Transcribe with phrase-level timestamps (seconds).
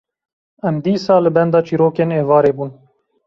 [0.69, 2.69] em dîsa li benda çîrokên êvarê bûn.